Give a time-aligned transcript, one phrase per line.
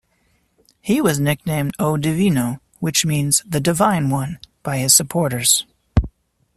[0.81, 5.63] He was nicknamed O Divino, which means The Divine One, by his supporters.